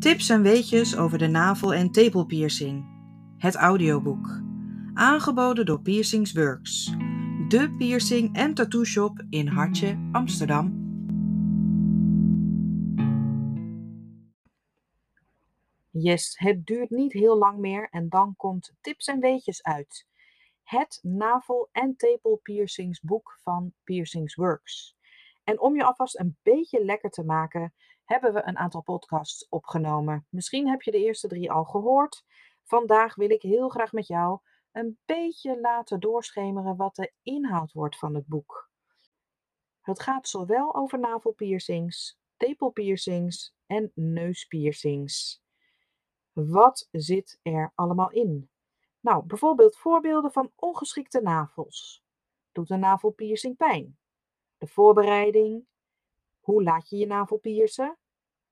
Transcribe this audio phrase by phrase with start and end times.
[0.00, 2.84] Tips en weetjes over de navel- en tepelpiercing.
[3.36, 4.40] Het audioboek.
[4.94, 6.94] Aangeboden door Piercings Works.
[7.48, 10.88] De piercing en tattoo shop in Hartje, Amsterdam.
[15.90, 20.06] Yes, het duurt niet heel lang meer en dan komt Tips en weetjes uit.
[20.62, 24.96] Het navel- en tepelpiercingsboek van Piercings Works.
[25.44, 30.26] En om je alvast een beetje lekker te maken, hebben we een aantal podcasts opgenomen.
[30.28, 32.24] Misschien heb je de eerste drie al gehoord.
[32.64, 34.40] Vandaag wil ik heel graag met jou
[34.72, 38.70] een beetje laten doorschemeren wat de inhoud wordt van het boek.
[39.80, 45.42] Het gaat zowel over navelpiercings, tepelpiercings en neuspiercings.
[46.32, 48.50] Wat zit er allemaal in?
[49.00, 52.04] Nou, bijvoorbeeld voorbeelden van ongeschikte navels.
[52.52, 53.99] Doet een navelpiercing pijn?
[54.60, 55.66] De voorbereiding.
[56.40, 57.98] Hoe laat je je navel piercen?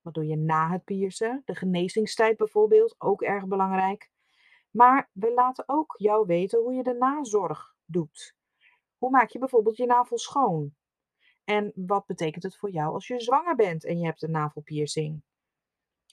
[0.00, 1.42] Wat doe je na het piercen?
[1.44, 4.10] De genezingstijd bijvoorbeeld, ook erg belangrijk.
[4.70, 8.36] Maar we laten ook jou weten hoe je de nazorg doet.
[8.98, 10.74] Hoe maak je bijvoorbeeld je navel schoon?
[11.44, 15.22] En wat betekent het voor jou als je zwanger bent en je hebt een navelpiercing?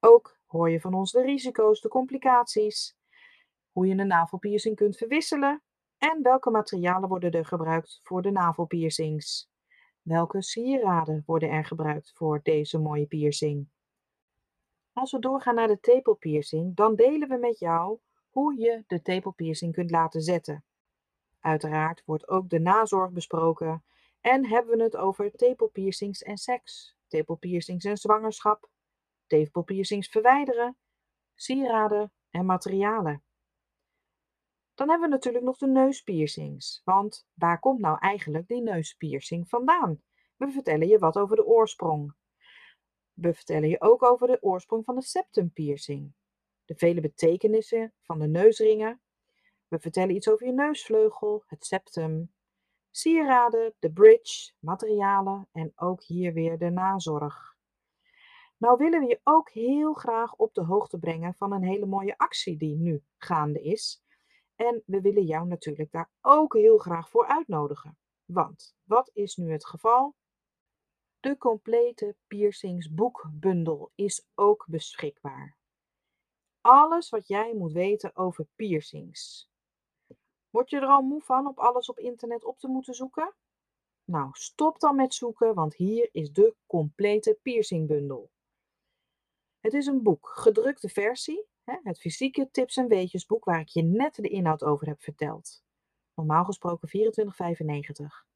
[0.00, 2.96] Ook hoor je van ons de risico's, de complicaties,
[3.72, 5.62] hoe je een navelpiercing kunt verwisselen
[5.98, 9.52] en welke materialen worden er gebruikt voor de navelpiercings.
[10.04, 13.68] Welke sieraden worden er gebruikt voor deze mooie piercing?
[14.92, 17.98] Als we doorgaan naar de tepelpiercing, dan delen we met jou
[18.30, 20.64] hoe je de tepelpiercing kunt laten zetten.
[21.40, 23.84] Uiteraard wordt ook de nazorg besproken
[24.20, 28.70] en hebben we het over tepelpiercings en seks, tepelpiercings en zwangerschap,
[29.26, 30.76] tepelpiercings verwijderen,
[31.34, 33.22] sieraden en materialen.
[34.74, 36.80] Dan hebben we natuurlijk nog de neuspiercings.
[36.84, 40.02] Want waar komt nou eigenlijk die neuspiercing vandaan?
[40.36, 42.14] We vertellen je wat over de oorsprong.
[43.12, 46.14] We vertellen je ook over de oorsprong van de septumpiercing.
[46.64, 49.00] De vele betekenissen van de neusringen.
[49.68, 52.32] We vertellen iets over je neusvleugel, het septum.
[52.90, 57.56] Sieraden, de bridge, materialen en ook hier weer de nazorg.
[58.56, 62.18] Nou willen we je ook heel graag op de hoogte brengen van een hele mooie
[62.18, 64.03] actie die nu gaande is.
[64.56, 67.98] En we willen jou natuurlijk daar ook heel graag voor uitnodigen.
[68.24, 70.14] Want wat is nu het geval?
[71.20, 75.56] De complete piercingsboekbundel is ook beschikbaar.
[76.60, 79.50] Alles wat jij moet weten over piercings.
[80.50, 83.34] Word je er al moe van op alles op internet op te moeten zoeken?
[84.04, 88.30] Nou, stop dan met zoeken, want hier is de complete piercingbundel.
[89.60, 94.14] Het is een boek, gedrukte versie, het fysieke tips en weetjesboek waar ik je net
[94.14, 95.64] de inhoud over heb verteld.
[96.14, 98.26] Normaal gesproken 24,95.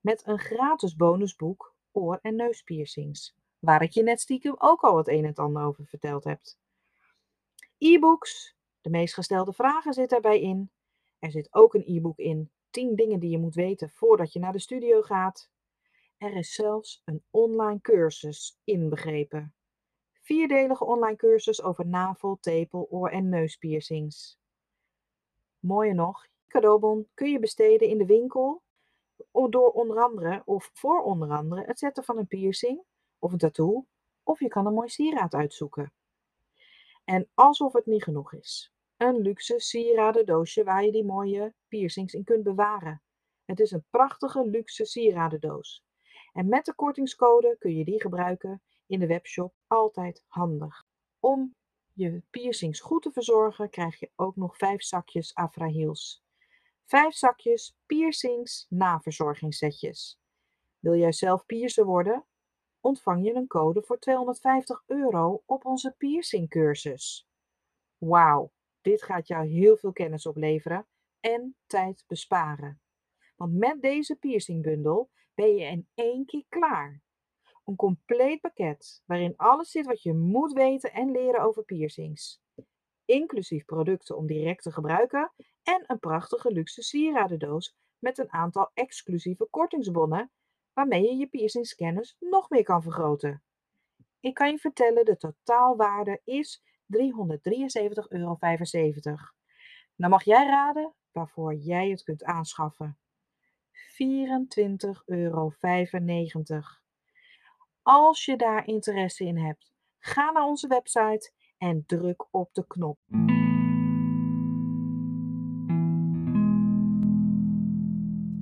[0.00, 5.08] Met een gratis bonusboek oor- en neuspiercings, waar ik je net stiekem ook al het
[5.08, 6.40] een en ander over verteld heb.
[7.78, 10.70] E-books, de meest gestelde vragen zit daarbij in.
[11.18, 14.52] Er zit ook een e-book in, 10 dingen die je moet weten voordat je naar
[14.52, 15.50] de studio gaat.
[16.16, 19.54] Er is zelfs een online cursus inbegrepen
[20.26, 24.38] vierdelige online cursus over navel, tepel, oor- en neuspiercings.
[25.58, 28.62] Mooier nog, cadeaubon kun je besteden in de winkel
[29.32, 32.82] door onder andere of voor onder andere het zetten van een piercing
[33.18, 33.86] of een tattoo
[34.22, 35.92] of je kan een mooi sieraad uitzoeken.
[37.04, 42.24] En alsof het niet genoeg is, een luxe sieradendoosje waar je die mooie piercings in
[42.24, 43.02] kunt bewaren.
[43.44, 45.84] Het is een prachtige luxe sieradendoos.
[46.32, 50.84] En met de kortingscode kun je die gebruiken in de webshop altijd handig.
[51.20, 51.54] Om
[51.92, 56.24] je piercings goed te verzorgen krijg je ook nog 5 zakjes Afra Heels.
[56.84, 60.18] 5 zakjes piercings naverzorgingssetjes.
[60.78, 62.24] Wil jij zelf piercer worden?
[62.80, 67.28] Ontvang je een code voor 250 euro op onze piercingcursus.
[67.98, 70.86] Wauw, dit gaat jou heel veel kennis opleveren
[71.20, 72.80] en tijd besparen.
[73.36, 77.02] Want met deze piercingbundel ben je in één keer klaar.
[77.66, 82.40] Een compleet pakket waarin alles zit wat je moet weten en leren over piercings.
[83.04, 85.32] Inclusief producten om direct te gebruiken
[85.62, 90.30] en een prachtige luxe sieradendoos met een aantal exclusieve kortingsbonnen
[90.72, 93.42] waarmee je je piercingskennis nog meer kan vergroten.
[94.20, 96.68] Ik kan je vertellen, de totaalwaarde is 373,75
[98.08, 98.38] euro.
[99.96, 102.98] Nou mag jij raden waarvoor jij het kunt aanschaffen.
[103.72, 105.52] 24,95 euro.
[107.88, 112.98] Als je daar interesse in hebt, ga naar onze website en druk op de knop.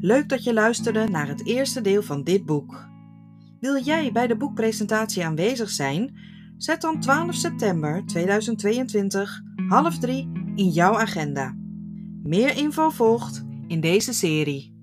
[0.00, 2.88] Leuk dat je luisterde naar het eerste deel van dit boek.
[3.60, 6.18] Wil jij bij de boekpresentatie aanwezig zijn?
[6.56, 11.56] Zet dan 12 september 2022 half drie in jouw agenda.
[12.22, 14.73] Meer info volgt in deze serie.